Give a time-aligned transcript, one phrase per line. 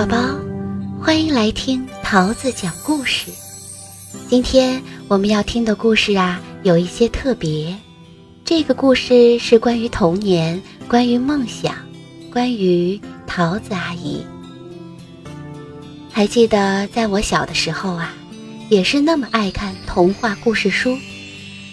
[0.00, 0.16] 宝宝，
[0.98, 3.30] 欢迎来听桃子讲故事。
[4.30, 7.76] 今天我们要听的故事啊，有一些特别。
[8.42, 10.58] 这个故事是关于童年，
[10.88, 11.74] 关于梦想，
[12.32, 14.24] 关于桃子阿姨。
[16.10, 18.14] 还记得在我小的时候啊，
[18.70, 20.96] 也是那么爱看童话故事书，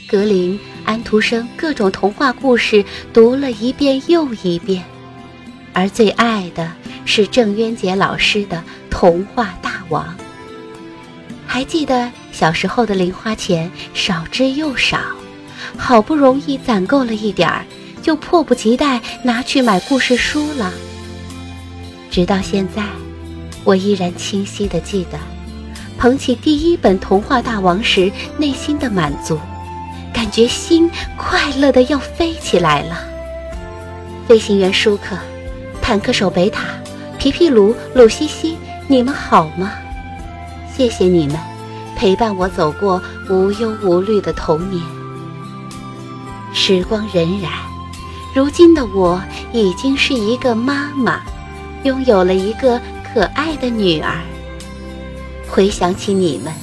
[0.06, 4.84] 格林、安徒生各种童话故事读了一遍又一遍，
[5.78, 6.68] 而最爱的。
[7.10, 8.58] 是郑渊洁老师的
[8.90, 10.04] 《童话大王》。
[11.48, 15.00] 还记得小时候的零花钱少之又少，
[15.78, 17.64] 好不容易攒够了一点儿，
[18.02, 20.74] 就迫不及待拿去买故事书了。
[22.12, 22.84] 直到现在，
[23.64, 25.18] 我依然清晰地记得，
[25.98, 29.40] 捧起第一本《童话大王》时内心的满足，
[30.14, 33.02] 感觉心快乐的要飞起来了。
[34.28, 35.18] 飞行员舒克，
[35.88, 36.66] 坦克手贝塔。
[37.18, 38.58] 皮皮鲁、鲁西西，
[38.88, 39.72] 你们好吗？
[40.70, 41.38] 谢谢你们
[41.96, 44.84] 陪伴我走过无忧无虑的童年。
[46.54, 47.48] 时光荏苒，
[48.36, 51.22] 如今的我已经是一个妈妈，
[51.84, 54.20] 拥有了一个可爱的女儿。
[55.48, 56.54] 回想起你们，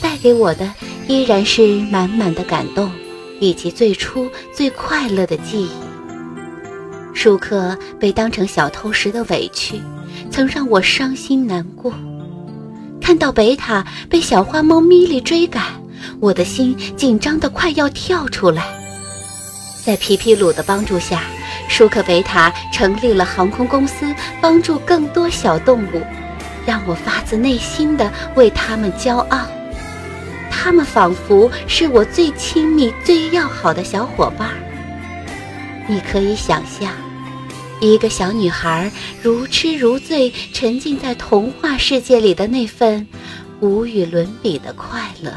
[0.00, 0.68] 带给我的
[1.06, 2.90] 依然是满满的感动，
[3.38, 5.70] 以及最初最快乐的记忆。
[7.14, 9.80] 舒克被当成小偷时的委屈。
[10.30, 11.92] 曾让我伤心难过，
[13.00, 15.62] 看到贝塔被小花猫咪莉追赶，
[16.18, 18.64] 我的心紧张的快要跳出来。
[19.84, 21.22] 在皮皮鲁的帮助下，
[21.68, 26.02] 舒克贝塔成立了航空公司，帮助更多小动物，
[26.66, 29.46] 让我发自内心的为他们骄傲。
[30.50, 34.48] 他们仿佛是我最亲密、最要好的小伙伴。
[35.86, 37.03] 你可以想象。
[37.80, 38.90] 一个小女孩
[39.22, 43.06] 如痴如醉，沉浸在童话世界里的那份
[43.60, 45.32] 无与伦比的快乐。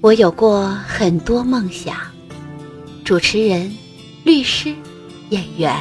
[0.00, 1.96] 我有过很多梦想：
[3.04, 3.74] 主持人、
[4.24, 4.74] 律师、
[5.30, 5.72] 演员。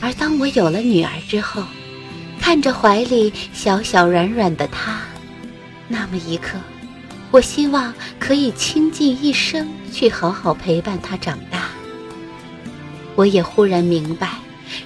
[0.00, 1.62] 而当我有了女儿之后，
[2.40, 5.00] 看着怀里小小软软的她，
[5.88, 6.58] 那么一刻，
[7.30, 11.70] 我希望可以倾尽一生去好好陪伴她长大。
[13.14, 14.30] 我也忽然明白，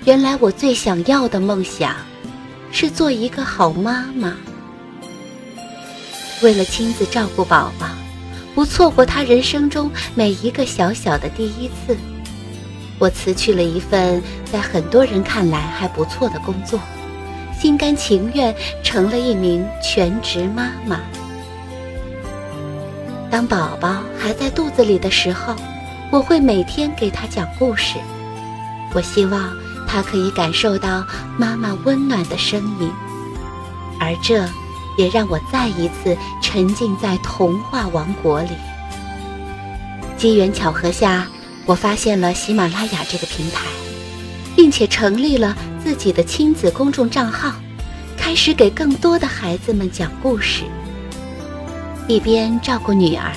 [0.05, 1.95] 原来我最想要的梦想，
[2.73, 4.37] 是做一个好妈妈。
[6.43, 7.87] 为了亲自照顾宝宝，
[8.55, 11.97] 不错过他人生中每一个小小的第一次，
[12.99, 16.81] 我辞去了一份在很多人看来还不错的工作，
[17.59, 21.01] 心甘情愿成了一名全职妈妈。
[23.31, 25.55] 当宝宝还在肚子里的时候，
[26.11, 27.97] 我会每天给他讲故事。
[28.95, 29.55] 我希望
[29.87, 32.91] 他可以感受到妈妈温暖的声音，
[34.01, 34.47] 而这
[34.97, 38.51] 也让我再一次沉浸在童话王国里。
[40.17, 41.27] 机缘巧合下，
[41.67, 43.67] 我发现了喜马拉雅这个平台，
[44.55, 45.55] 并且成立了
[45.85, 47.53] 自己的亲子公众账号，
[48.17, 50.65] 开始给更多的孩子们讲故事。
[52.09, 53.31] 一边照顾女儿，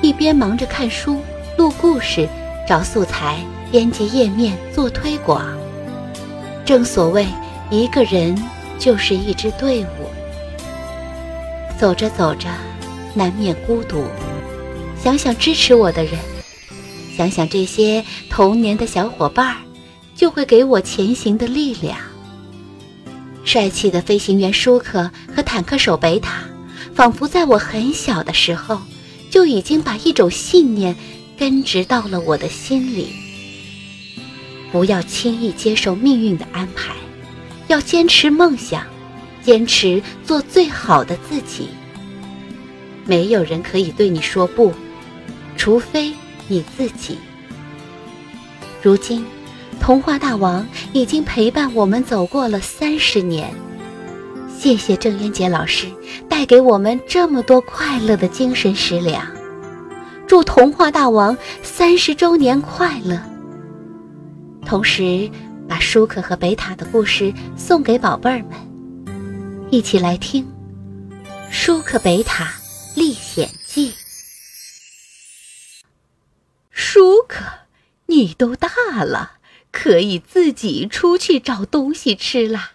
[0.00, 1.20] 一边忙着看书、
[1.58, 2.28] 录故事、
[2.68, 3.38] 找素材。
[3.70, 5.46] 编辑页面做推广。
[6.64, 7.24] 正所谓，
[7.70, 8.36] 一个人
[8.78, 10.10] 就是一支队伍。
[11.78, 12.48] 走着走着，
[13.14, 14.04] 难免孤独。
[15.00, 16.18] 想想支持我的人，
[17.16, 19.56] 想想这些童年的小伙伴儿，
[20.14, 21.96] 就会给我前行的力量。
[23.44, 26.42] 帅气的飞行员舒克和坦克手贝塔，
[26.94, 28.78] 仿佛在我很小的时候，
[29.30, 30.94] 就已经把一种信念
[31.38, 33.14] 根植到了我的心里。
[34.72, 36.94] 不要轻易接受命运的安排，
[37.68, 38.84] 要坚持梦想，
[39.42, 41.68] 坚持做最好的自己。
[43.04, 44.72] 没有人可以对你说不，
[45.56, 46.12] 除非
[46.46, 47.18] 你自己。
[48.82, 49.26] 如今，
[49.80, 53.52] 童话大王已经陪伴我们走过了三十年，
[54.56, 55.86] 谢谢郑渊洁老师
[56.28, 59.26] 带给我们这么多快乐的精神食粮。
[60.26, 63.20] 祝童话大王三十周年快乐！
[64.64, 65.30] 同时，
[65.68, 70.44] 把舒克和贝塔的故事送给宝贝儿们，一起来听
[71.50, 72.52] 《舒克贝塔
[72.94, 73.92] 历险记》。
[76.70, 77.44] 舒克，
[78.06, 78.68] 你都大
[79.02, 79.38] 了，
[79.72, 82.72] 可以自己出去找东西吃了。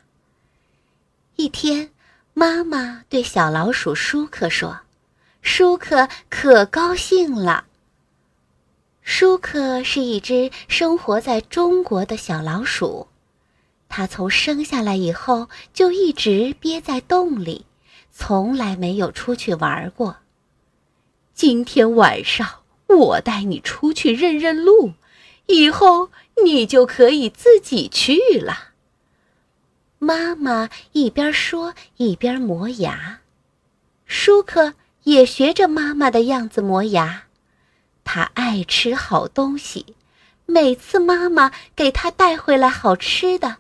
[1.38, 1.92] 一天，
[2.34, 4.82] 妈妈对小老鼠舒克说
[5.42, 7.66] ：“舒克可高兴了。”
[9.08, 13.08] 舒克是一只生活在中国的小老鼠，
[13.88, 17.68] 他从生下来以后就一直憋在洞里，
[18.12, 20.18] 从来没有出去玩过。
[21.36, 24.94] 今天晚上我带你出去认认路，
[25.46, 26.10] 以后
[26.44, 28.72] 你就可以自己去了。
[30.00, 33.20] 妈妈一边说一边磨牙，
[34.08, 34.74] 舒克
[35.04, 37.25] 也学着妈妈的样子磨牙。
[38.06, 39.98] 他爱吃好东西，
[40.46, 43.58] 每次妈妈给他带回来好吃的，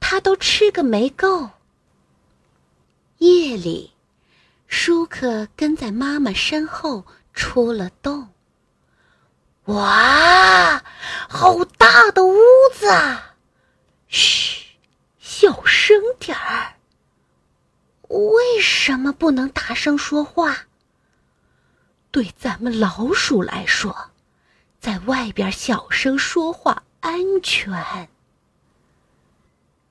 [0.00, 1.50] 他都吃个没够。
[3.18, 3.92] 夜里，
[4.66, 8.30] 舒克跟在妈妈身后出了洞。
[9.66, 10.82] 哇，
[11.28, 12.36] 好大的屋
[12.74, 13.36] 子啊！
[14.08, 14.60] 嘘。
[15.20, 16.74] 小声点儿。
[18.08, 20.66] 为什么不能大声说话？
[22.12, 24.10] 对咱们老鼠来说，
[24.78, 28.10] 在外边小声说话安全。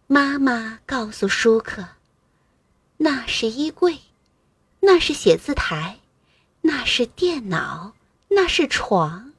[0.06, 1.84] 妈妈告诉舒克
[2.98, 3.98] ：“那是衣柜，
[4.82, 6.00] 那是写字台，
[6.62, 7.94] 那是电脑，
[8.28, 9.34] 那是床。”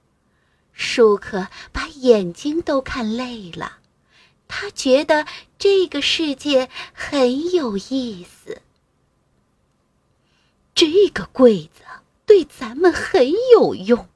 [0.75, 3.79] 舒克把眼睛都看累了。
[4.49, 5.25] 他觉得
[5.56, 8.61] 这个世界很有意思。
[10.75, 11.81] 这个柜子
[12.32, 14.08] 对咱们很有用，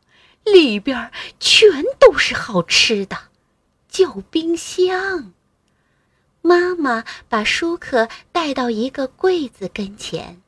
[0.43, 3.29] 里边全都是好吃的，
[3.91, 5.35] 叫冰箱。
[6.41, 10.41] 妈妈把舒克带到一个柜子跟前，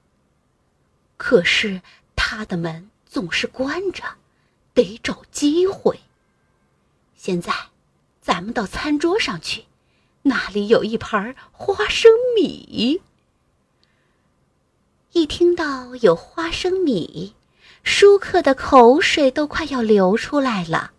[1.18, 1.82] 可是
[2.16, 4.02] 他的门总是关着，
[4.72, 6.00] 得找机会。
[7.14, 7.52] 现在，
[8.22, 9.66] 咱们到餐桌上去。
[10.22, 13.02] 那里有一盘花生米。
[15.12, 17.34] 一听到有花生米，
[17.82, 20.92] 舒克的口水都快要流出来了。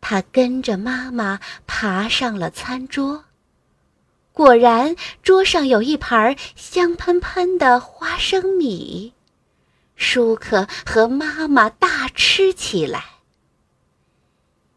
[0.00, 3.24] 他跟着妈妈爬上了餐桌，
[4.32, 9.12] 果然桌上有一盘香喷喷的花生米。
[9.96, 13.04] 舒克和妈妈大吃起来。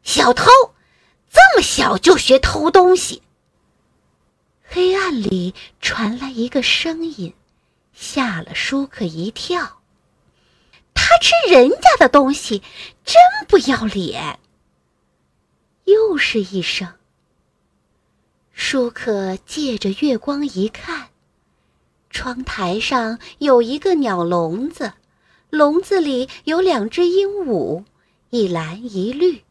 [0.03, 0.45] 小偷！
[1.30, 3.21] 这么小就学偷东西。
[4.63, 7.33] 黑暗里传来一个声音，
[7.94, 9.76] 吓了舒克一跳。
[10.97, 12.63] 他吃人家的东西，
[13.05, 13.15] 真
[13.47, 14.39] 不要脸。
[15.85, 16.95] 又是一声。
[18.51, 21.09] 舒克借着月光一看，
[22.09, 24.94] 窗台上有一个鸟笼子，
[25.51, 27.85] 笼子里有两只鹦鹉，
[28.31, 29.44] 一蓝一绿。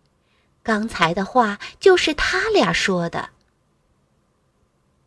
[0.63, 3.31] 刚才的话就是他俩说的。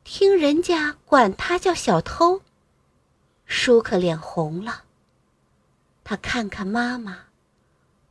[0.06, 2.42] 听人家管他叫小偷，
[3.46, 4.84] 舒克脸红了。
[6.10, 7.26] 他看看妈妈，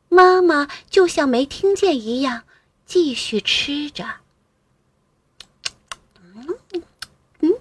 [0.08, 2.44] 妈妈就像没听见一样，
[2.86, 4.06] 继续吃着。
[6.22, 6.58] 嗯
[7.40, 7.52] 嗯，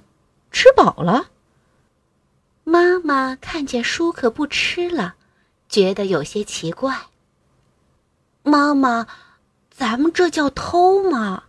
[0.51, 1.31] 吃饱了。
[2.63, 5.16] 妈妈看见舒克不吃了，
[5.68, 7.07] 觉得有些奇怪。
[8.44, 9.07] 妈妈。
[9.72, 11.46] 咱们这叫偷吗？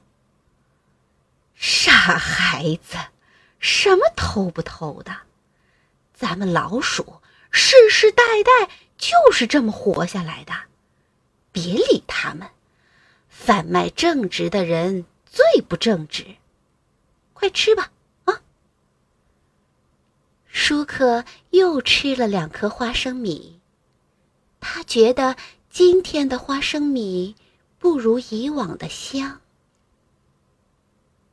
[1.55, 2.97] 傻孩子，
[3.59, 5.15] 什么偷不偷的？
[6.15, 10.53] 咱们老鼠世世代代就是这么活下来的，
[11.53, 12.49] 别理他们。
[13.29, 16.37] 贩卖正直的人最不正直，
[17.33, 17.91] 快吃吧！
[18.25, 18.41] 啊！
[20.47, 23.61] 舒克又吃了两颗花生米，
[24.61, 25.37] 他觉得
[25.71, 27.37] 今天的花生米。
[27.81, 29.41] 不如以往的香。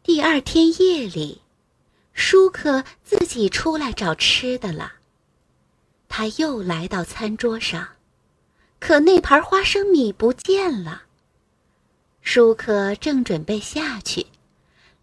[0.04, 1.42] 第二天夜里，
[2.14, 4.94] 舒克自己出来找吃的了。
[6.18, 7.90] 他又来到餐桌上，
[8.80, 11.02] 可那盘花生米不见了。
[12.22, 14.28] 舒克正准备下去，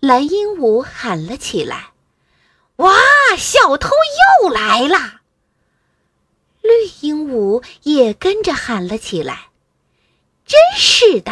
[0.00, 1.92] 蓝鹦鹉喊了起来
[2.76, 2.94] ：“哇，
[3.36, 3.90] 小偷
[4.40, 5.20] 又来了！”
[6.62, 6.70] 绿
[7.02, 9.50] 鹦鹉也跟着喊了起来。
[10.46, 11.30] 真是的，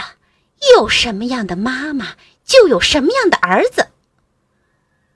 [0.77, 3.89] 有什么样的妈妈，就有什么样的儿子。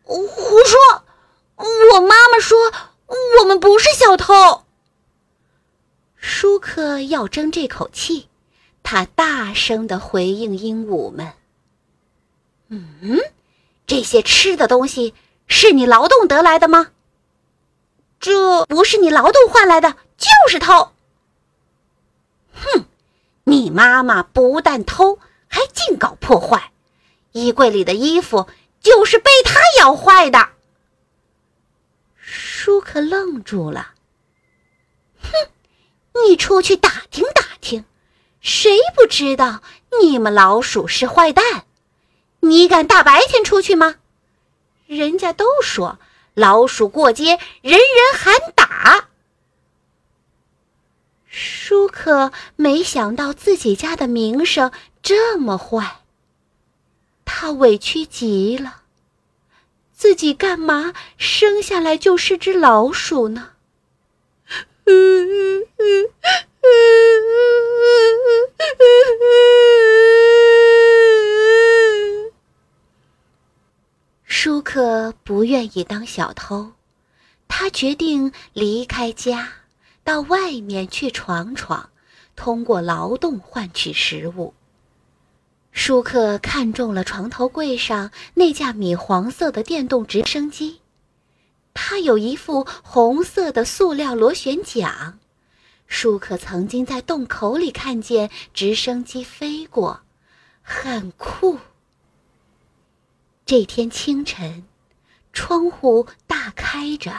[0.05, 0.25] 胡
[0.65, 1.05] 说！
[1.57, 2.73] 我妈妈说
[3.41, 4.65] 我们不是小偷。
[6.17, 8.29] 舒克要争这口气，
[8.83, 11.33] 他大声的回应鹦鹉们
[12.69, 13.21] ：“嗯，
[13.87, 15.15] 这些吃的东西
[15.47, 16.93] 是你劳动得来的吗？
[18.21, 20.93] 这不是你劳动换来的，就是偷。”
[22.55, 22.87] 哼！
[23.45, 25.19] 你妈妈不但偷，
[25.49, 26.73] 还净搞破坏。
[27.33, 28.47] 衣柜里的衣服
[28.81, 30.54] 就是被她咬坏的。
[32.27, 33.93] 舒克愣住了。
[35.21, 35.31] 哼，
[36.27, 37.85] 你出去打听打听，
[38.41, 39.63] 谁不知道
[40.01, 41.65] 你们老鼠是坏蛋？
[42.41, 43.97] 你敢大白天出去吗？
[44.87, 45.99] 人家都说
[46.35, 49.09] 老鼠过街，人人喊打。
[51.27, 56.01] 舒克没想到自己家的名声这么坏，
[57.25, 58.84] 他委屈极了。
[60.05, 63.53] 自己干嘛生下来就是只老鼠呢？
[74.27, 76.73] 舒克不愿意当小偷，
[77.49, 79.49] 他决定离开家，
[80.05, 81.89] 到外面去闯闯，
[82.37, 84.53] 通过劳动换取食物。
[85.75, 90.81] 舒克看中了床头柜上那架米黄色的电动直升机，
[91.75, 95.19] 它有一副红色的塑料螺旋桨。
[95.89, 100.01] 舒克曾经在洞口里看见直升机飞过，
[100.63, 101.59] 很酷。
[103.45, 104.65] 这天清晨，
[105.33, 107.13] 窗户大开着，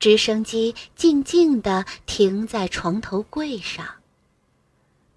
[0.00, 4.01] 直升机静静地停在床头柜上。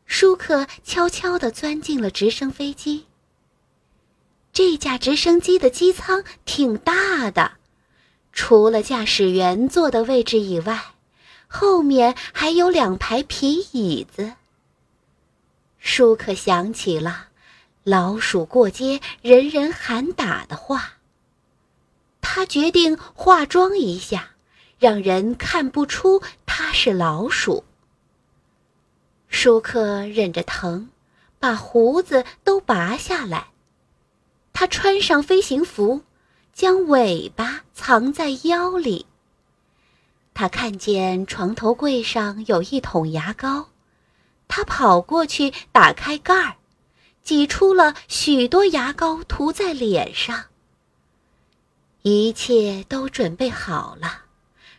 [0.06, 3.06] 舒克悄悄地钻进了直升飞机。
[4.54, 7.54] 这架直升机的机舱挺大的，
[8.32, 10.82] 除了驾驶员坐的位置以外，
[11.48, 14.34] 后面还有两排皮椅子。
[15.80, 17.28] 舒克想起了
[17.84, 20.94] “老鼠过街，人人喊打”的话。
[22.22, 24.32] 他决定化妆一下，
[24.80, 27.64] 让人看不出他是老鼠。
[29.28, 30.90] 舒克忍着疼，
[31.40, 33.48] 把胡子都拔下来。
[34.54, 36.02] 他穿上飞行服，
[36.54, 39.06] 将尾巴藏在腰里。
[40.34, 43.70] 他看见床头柜上有一桶牙膏，
[44.48, 46.56] 他跑过去打开盖儿，
[47.22, 50.46] 挤出了许多牙膏涂在脸上。
[52.04, 54.22] 一切都准备好了，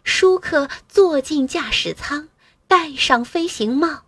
[0.04, 2.28] 舒克坐进驾驶舱，
[2.66, 4.05] 戴上飞行帽。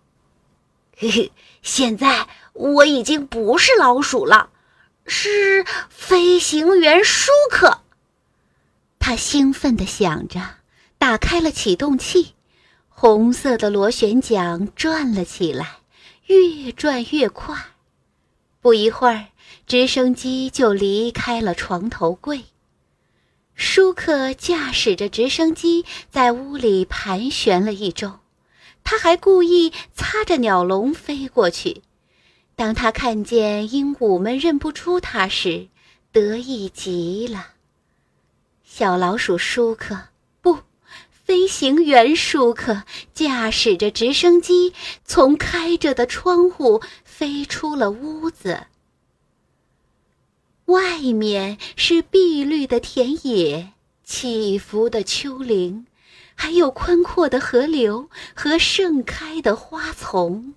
[1.01, 4.51] 嘿嘿，现在我已经不是老鼠了，
[5.07, 7.83] 是飞行员舒克。
[8.99, 10.57] 他兴奋地想着，
[10.99, 12.35] 打开了启动器，
[12.89, 15.79] 红色的螺旋桨转了起来，
[16.27, 17.57] 越转越快。
[18.61, 19.27] 不一会儿，
[19.69, 22.47] 直升机就离开了床头柜。
[23.55, 28.19] 舒克驾驶着直升机在屋里盘旋了一周。
[28.85, 29.71] 他还故意
[30.11, 31.83] 踏着鸟笼飞过去。
[32.57, 35.69] 当他看见鹦鹉们认不出他时，
[36.13, 37.49] 得意极了。
[38.65, 40.05] 小老鼠舒克，
[40.41, 40.61] 不，
[41.11, 44.73] 飞行员舒克驾驶着直升机
[45.05, 48.67] 从开着的窗户飞出了屋子。
[50.65, 53.75] 外面是碧绿的田野，
[54.05, 55.87] 起伏的丘陵。
[56.41, 60.55] 还有宽阔的河流和盛开的花丛。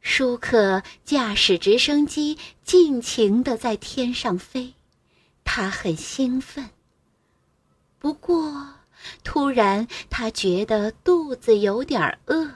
[0.00, 4.74] 舒克驾驶直升机尽情地在天上飞，
[5.44, 6.70] 他很兴奋。
[8.00, 8.74] 不过，
[9.22, 12.50] 突然他觉得肚子有点饿，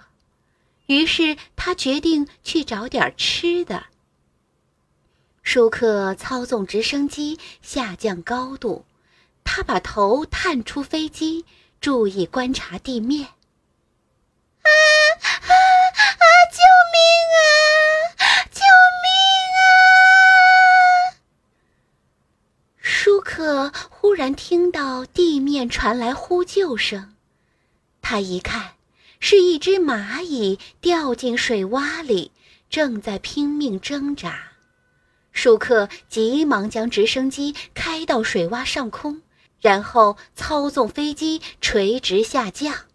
[0.86, 3.86] 于是他决定去找点吃的。
[5.42, 8.84] 舒克操纵直升机下降高度，
[9.44, 11.46] 他把头探出飞机。
[11.80, 13.24] 注意观察地面。
[14.62, 14.68] 啊
[15.20, 16.24] 啊啊！
[16.52, 16.60] 救
[16.92, 16.98] 命
[17.36, 17.40] 啊！
[18.50, 18.60] 救
[19.04, 19.08] 命
[19.56, 19.62] 啊！
[22.80, 27.14] 舒克忽然听到地面传来呼救声，
[28.02, 28.72] 他一看，
[29.20, 32.32] 是一只蚂蚁掉进水洼里，
[32.68, 34.52] 正在拼命挣扎。
[35.32, 39.22] 舒克急忙将直升机开到水洼上空。
[39.60, 42.86] 然后操纵飞机垂直下降，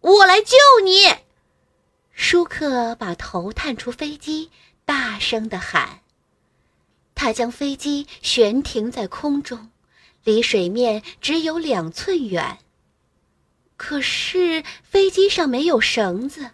[0.00, 1.14] 我来救你。
[2.12, 4.50] 舒克把头探出飞机，
[4.84, 6.00] 大声地喊。
[7.14, 9.70] 他将飞机悬停在空中，
[10.24, 12.58] 离水面只有两寸远。
[13.76, 16.50] 可是飞机上没有绳子，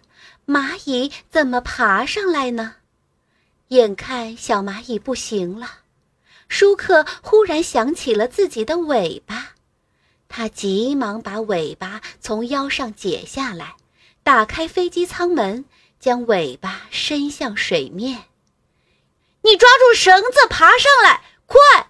[0.47, 2.75] 蚂蚁怎么爬上来呢？
[3.67, 5.80] 眼看小蚂蚁不行了。
[6.51, 9.53] 舒克忽然想起了自己的尾巴，
[10.27, 13.77] 他急忙把尾巴从腰上解下来，
[14.21, 15.63] 打开飞机舱门，
[15.97, 18.25] 将尾巴伸向水面。
[19.43, 21.87] 你抓住绳子爬上来，快！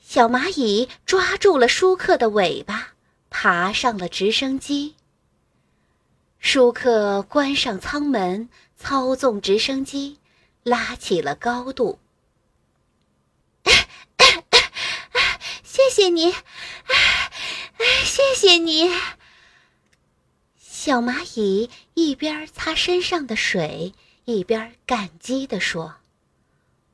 [0.00, 2.94] 小蚂蚁抓住了舒克的尾巴，
[3.28, 4.94] 爬上了直升机。
[6.38, 10.18] 舒克关上舱门，操纵直升机，
[10.62, 11.98] 拉起了高度。
[15.84, 17.30] 谢谢你，哎
[17.76, 18.90] 哎，谢谢你。
[20.56, 23.92] 小蚂蚁一边擦身上的水，
[24.24, 25.96] 一边感激地说：“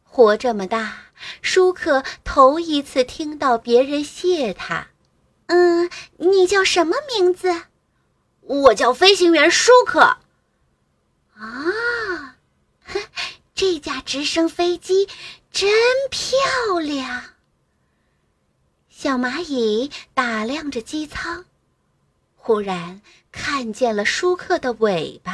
[0.02, 1.04] 活这么大，
[1.40, 4.88] 舒克头一次听到别人谢他。
[5.46, 7.66] 嗯，你叫什么名字？
[8.40, 10.18] 我叫飞行员舒克。
[11.36, 12.36] 啊，
[13.54, 15.08] 这架直升飞机
[15.52, 15.70] 真
[16.10, 17.22] 漂亮。”
[19.02, 21.46] 小蚂蚁打量着机舱，
[22.36, 23.00] 忽然
[23.32, 25.32] 看见了舒克的尾巴。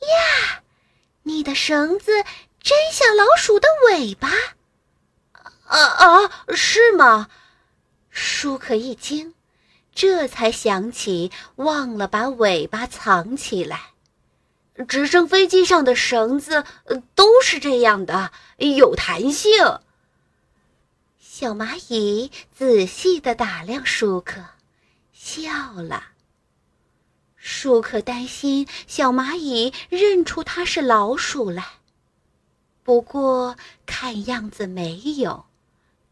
[0.00, 0.62] 呀，
[1.22, 2.10] 你的绳子
[2.60, 4.28] 真像老鼠的尾巴！
[5.68, 7.28] 啊啊，是吗？
[8.10, 9.34] 舒克一惊，
[9.94, 13.92] 这才想起忘了把尾巴藏起来。
[14.88, 16.64] 直升飞机上的绳子
[17.14, 19.78] 都是这样的，有弹性。
[21.40, 24.42] 小蚂蚁仔细的打量舒克，
[25.12, 26.02] 笑了。
[27.36, 31.64] 舒克担心小蚂蚁认出它是老鼠来，
[32.82, 35.44] 不过看样子没有，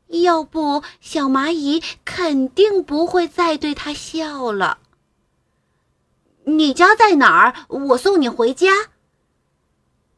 [0.06, 4.78] 要不小蚂蚁肯定不会再对它笑了。
[6.44, 7.66] 你家在哪儿？
[7.66, 8.68] 我送你回家。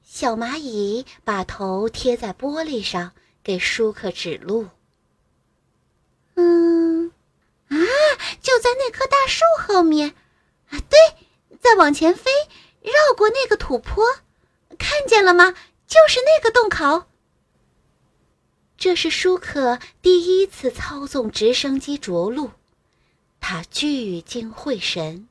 [0.02, 3.12] 小蚂蚁把头贴在玻璃上，
[3.42, 4.68] 给舒克指路。
[6.40, 7.11] 嗯，
[7.66, 7.76] 啊，
[8.40, 10.14] 就在那棵大树后面，
[10.68, 10.97] 啊，对，
[11.59, 12.30] 再往前飞，
[12.80, 14.07] 绕过那个土坡，
[14.78, 15.52] 看见了吗？
[15.88, 17.07] 就是那个洞口。
[18.77, 22.53] 这是舒克第一次操纵直升机着陆，
[23.40, 25.29] 他聚精会神，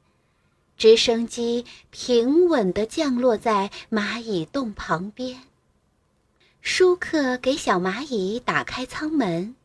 [0.77, 5.43] 直升机平稳地降落在蚂蚁洞旁边。
[6.61, 9.55] 舒克给小蚂蚁打开舱门。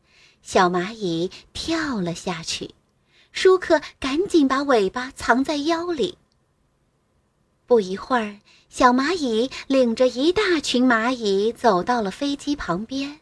[0.43, 2.75] 小蚂蚁跳了下去，
[3.31, 6.17] 舒克赶紧把尾巴藏在腰里。
[7.65, 13.21] 不一会儿，小蚂蚁领着一大群蚂蚁走到了飞机旁边。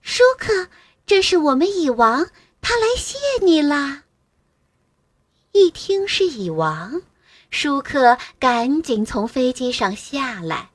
[0.00, 0.68] 舒克，
[1.04, 2.28] 这是我们蚁王，
[2.60, 4.04] 他来谢你啦。
[5.50, 7.02] 一听是蚁王，
[7.50, 10.70] 舒克赶紧从飞机上下来。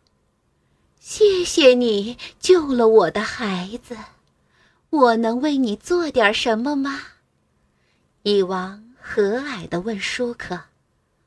[0.99, 3.97] 谢谢你救了我的孩子。
[4.89, 7.01] 我能为你做点什么吗？
[8.23, 10.61] 蚁王和蔼地问舒克。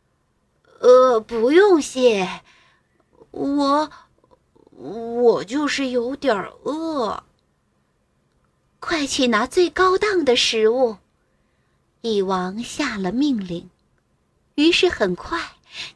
[0.81, 2.41] “呃，不用谢，
[3.31, 3.91] 我，
[4.71, 7.23] 我就是有点饿。
[8.81, 10.97] 快去拿最高档的食物。”
[12.01, 13.69] 蚁王下了命令。
[14.55, 15.39] 于是很快，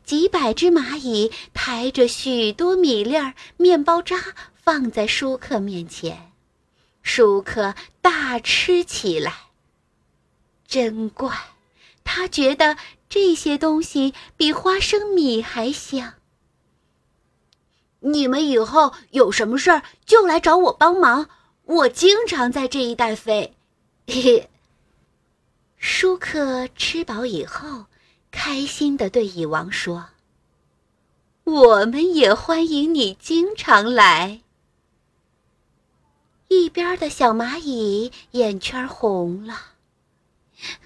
[0.05, 4.17] 几百只蚂蚁抬着许多米粒儿、面包渣
[4.55, 6.34] 放在舒克面前。
[7.05, 9.33] 舒克大吃起来。
[10.67, 11.31] 真怪，
[12.03, 12.77] 他觉得
[13.09, 16.15] 这些东西比花生米还香。
[18.01, 21.29] 你们以后有什么事儿就来找我帮忙，
[21.65, 23.55] 我经常在这一带飞。
[24.07, 24.51] 嘿嘿。
[25.77, 27.85] 舒克吃饱以后，
[28.31, 30.07] 开心地对蚁王说
[31.45, 34.41] ：“我们也欢迎你经常来。”
[36.55, 39.73] 一边的小蚂蚁眼圈红了，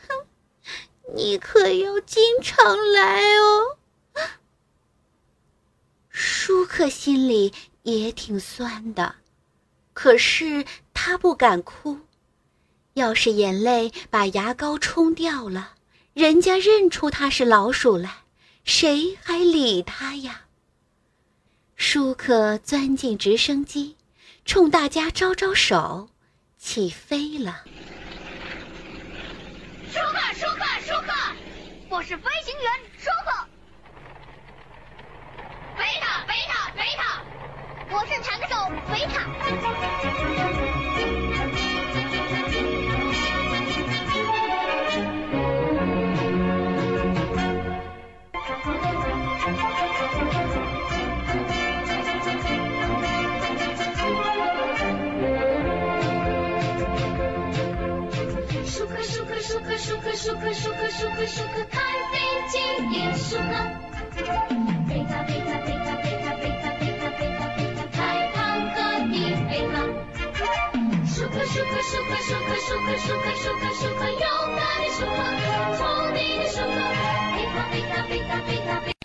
[0.09, 0.27] 哼，
[1.15, 3.77] 你可要经常来哦。
[6.09, 7.53] 舒克心里
[7.83, 9.17] 也挺酸的，
[9.93, 11.99] 可是他不敢哭。
[12.95, 15.75] 要是眼泪把牙膏冲掉了，
[16.15, 18.25] 人家认出他是老鼠来，
[18.65, 20.47] 谁还理他呀？
[21.77, 23.98] 舒克钻进直升机。
[24.49, 26.09] 冲大家招招手，
[26.57, 27.65] 起飞了。
[29.93, 31.13] 舒克，舒克，舒克，
[31.91, 33.47] 我是飞行员舒克。
[35.77, 37.23] 贝塔，贝塔，贝塔，
[37.91, 38.55] 我是坦克手
[38.91, 39.29] 贝塔。
[59.79, 61.79] 舒克舒克舒克舒克舒克开
[62.11, 62.59] 飞机，
[63.15, 63.43] 舒克。
[64.89, 67.97] 贝塔贝塔贝塔贝塔贝塔贝塔贝塔贝塔开
[68.35, 68.37] 坦
[68.75, 69.15] 克的
[69.49, 69.75] 贝塔。
[71.07, 75.17] 舒克舒克舒克舒克舒克舒克舒克舒克勇敢的舒克，
[75.77, 75.81] 聪
[76.13, 76.67] 明的舒克。
[77.37, 78.98] 贝塔贝塔贝塔贝塔贝塔贝塔